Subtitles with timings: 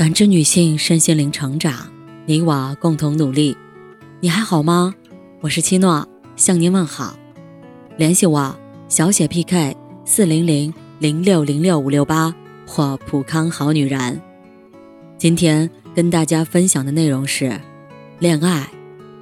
[0.00, 1.92] 感知女性身心灵成长，
[2.24, 3.54] 你我共同努力。
[4.20, 4.94] 你还好吗？
[5.42, 7.18] 我是七诺，向您问好。
[7.98, 8.58] 联系我
[8.88, 9.76] 小写 PK
[10.06, 12.34] 四零零零六零六五六八
[12.66, 14.18] 或普康好女人。
[15.18, 17.60] 今天跟大家分享的内容是：
[18.20, 18.70] 恋爱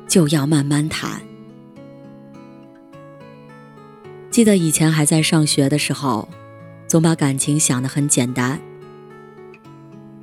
[0.07, 1.21] 就要慢慢谈。
[4.31, 6.29] 记得以前还在上学的时候，
[6.87, 8.61] 总把感情想得很简单。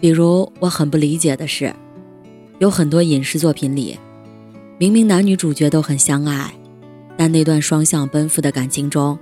[0.06, 1.74] 比如我很不理解的是，
[2.60, 3.98] 有很多影视作品里，
[4.78, 6.54] 明明男女主角都很相爱，
[7.18, 9.18] 但那段双向奔赴的感情中，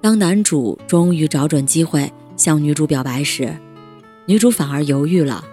[0.00, 3.56] 当男主终于找准机会向女主表白时，
[4.26, 5.44] 女主反而犹豫了。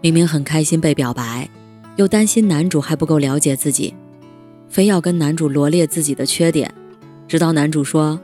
[0.00, 1.48] 明明很开心被表白，
[1.94, 3.94] 又担心男主还不够了解自己。
[4.68, 6.74] 非要跟男主罗列自己的缺点，
[7.28, 8.18] 直到男主说：“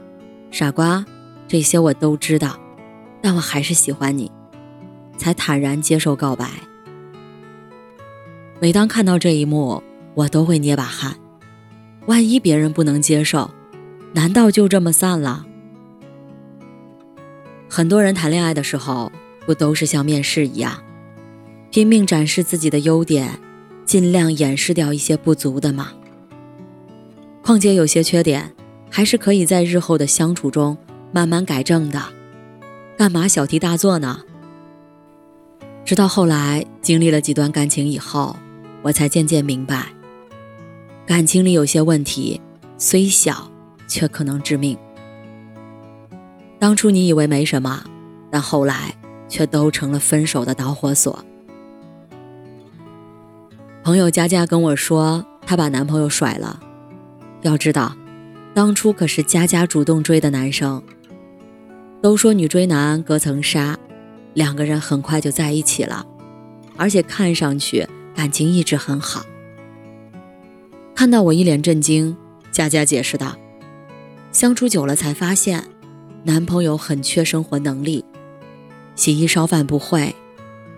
[0.51, 1.05] 傻瓜，
[1.47, 2.59] 这些我都知道，
[3.21, 4.31] 但我还是喜欢你。”
[5.17, 6.49] 才坦然接受告白。
[8.59, 9.83] 每当看到这一幕，
[10.15, 11.15] 我都会捏把汗。
[12.07, 13.51] 万一别人不能接受，
[14.13, 15.45] 难道就这么散了？
[17.69, 19.11] 很多人谈恋爱的时候，
[19.45, 20.81] 不都是像面试一样，
[21.69, 23.39] 拼命展示自己的优点，
[23.85, 25.91] 尽量掩饰掉一些不足的吗？
[27.43, 28.53] 况且有些缺点，
[28.89, 30.75] 还是可以在日后的相处中
[31.11, 32.01] 慢慢改正的，
[33.01, 34.19] 干嘛小题大做呢？
[35.83, 38.35] 直到后来经历了几段感情以后，
[38.83, 39.87] 我才渐渐明白，
[41.03, 42.39] 感情里有些问题
[42.77, 43.49] 虽小，
[43.87, 44.77] 却可能致命。
[46.59, 47.83] 当初你以为没什么，
[48.29, 48.93] 但后来
[49.27, 51.25] 却都成了分手的导火索。
[53.83, 56.59] 朋友佳佳跟我说，她把男朋友甩了。
[57.41, 57.95] 要知道，
[58.53, 60.79] 当初可是佳佳主动追的男生。
[62.01, 63.77] 都说女追男隔层纱，
[64.33, 66.05] 两个人很快就在一起了，
[66.75, 69.23] 而且看上去感情一直很好。
[70.95, 72.17] 看到我一脸震惊，
[72.51, 73.35] 佳佳解释道
[74.31, 75.63] ：“相处久了才发现，
[76.23, 78.03] 男朋友很缺生活能力，
[78.95, 80.15] 洗衣烧饭不会，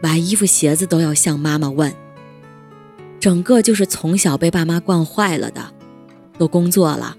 [0.02, 1.94] 买衣服鞋子都要向妈妈问，
[3.20, 5.72] 整个就是从小被爸妈惯坏了的。”
[6.38, 7.16] 都工作了，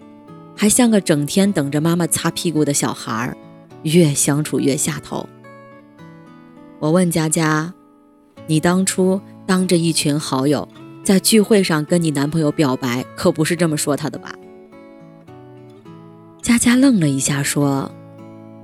[0.56, 3.36] 还像个整天等着妈妈擦屁股的小孩儿，
[3.84, 5.26] 越相处越下头。
[6.80, 7.72] 我问佳佳
[8.46, 10.68] ：“你当初当着一群好友
[11.02, 14.34] 在聚会上跟你男朋友表白，可不是这么说他的吧？”
[16.42, 17.90] 佳佳愣了一下，说：“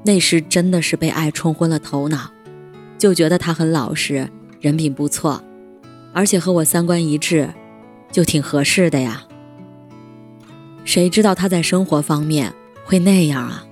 [0.05, 2.31] 那时真的是被爱冲昏了头脑，
[2.99, 4.29] 就觉得他很老实，
[4.61, 5.43] 人品不错，
[6.13, 7.49] 而且和我三观一致，
[8.13, 9.23] 就挺合适的呀。”
[10.85, 12.53] 谁知道他在生活方面
[12.85, 13.65] 会那样啊？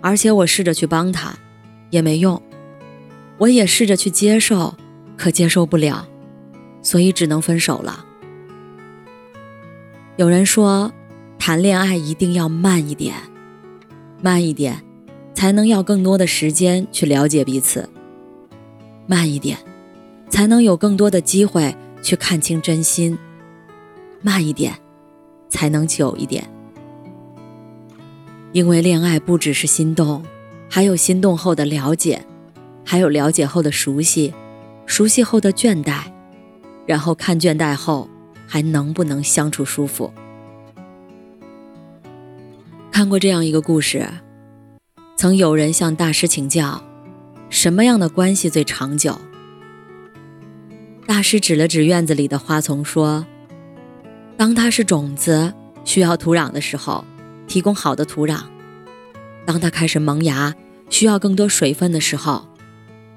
[0.00, 1.34] 而且我试着去帮他，
[1.90, 2.40] 也没用。
[3.38, 4.74] 我也试着去接受，
[5.16, 6.06] 可接受不了，
[6.82, 8.04] 所以只能分手了。
[10.16, 10.92] 有人说，
[11.38, 13.14] 谈恋爱一定要慢一点，
[14.22, 14.82] 慢一点，
[15.34, 17.82] 才能要更多的时间去了解彼此；
[19.06, 19.58] 慢一点，
[20.28, 23.16] 才能有更多的机会去看清真心；
[24.22, 24.74] 慢一点。
[25.48, 26.44] 才能久一点，
[28.56, 30.24] 因为恋爱不只是心动，
[30.70, 32.24] 还有心动后的了解，
[32.86, 34.32] 还有了解后的熟悉，
[34.86, 36.04] 熟悉后的倦怠，
[36.86, 38.08] 然后看倦怠后
[38.46, 40.10] 还能不能相处舒服。
[42.90, 44.08] 看过这样一个故事，
[45.16, 46.82] 曾有人向大师请教，
[47.50, 49.20] 什么样的关系最长久？
[51.06, 53.26] 大师指了指院子里的花丛说。
[54.38, 55.52] 当它是种子，
[55.84, 57.04] 需要土壤的时候，
[57.46, 58.40] 提供好的土壤；
[59.44, 60.54] 当它开始萌芽，
[60.90, 62.46] 需要更多水分的时候，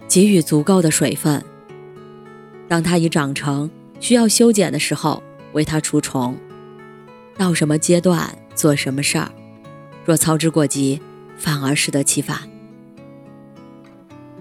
[0.08, 1.42] 给予足够的水分；
[2.68, 3.70] 当它已长成，
[4.00, 5.22] 需要修剪的时候，
[5.54, 6.38] 为它除虫。
[7.38, 9.32] 到什么阶段做什么事儿，
[10.06, 11.02] 若操之过急，
[11.38, 12.38] 反而适得其反。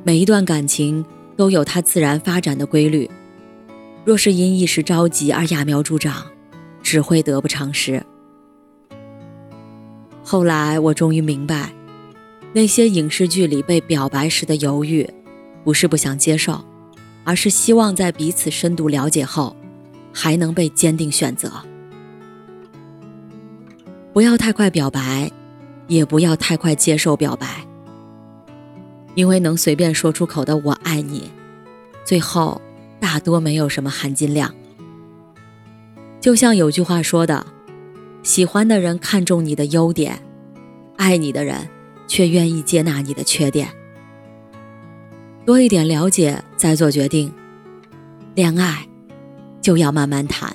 [0.04, 1.04] 每一段感情
[1.36, 3.10] 都有它自然发展的规律，
[4.04, 6.26] 若是因一时着急而揠苗助长。
[6.80, 8.02] 只会得不偿失。
[10.30, 11.72] 后来我终于明白，
[12.52, 15.08] 那些影视剧里被表白时的犹豫，
[15.64, 16.62] 不是不想接受，
[17.24, 19.56] 而是希望在彼此深度了解后，
[20.12, 21.50] 还能被坚定选择。
[24.12, 25.32] 不要太快表白，
[25.86, 27.64] 也不要太快接受表白，
[29.14, 31.30] 因为能随便说出口的“我爱你”，
[32.04, 32.60] 最后
[33.00, 34.54] 大多没有什么含金量。
[36.20, 37.46] 就像有句话说的
[38.28, 40.22] ：“喜欢的人看重你的优点，
[40.98, 41.66] 爱你的人
[42.06, 43.70] 却愿意接纳你的缺点。”
[45.46, 47.32] 多一点了解再做决定。
[48.34, 48.86] 恋爱
[49.62, 50.54] 就要慢慢谈。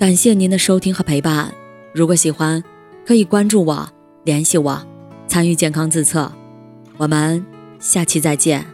[0.00, 1.54] 感谢您的收听和陪伴。
[1.94, 2.60] 如果喜欢，
[3.06, 3.88] 可以关注我、
[4.24, 4.84] 联系我、
[5.28, 6.32] 参与健康自测。
[6.96, 7.46] 我们
[7.78, 8.71] 下期再见。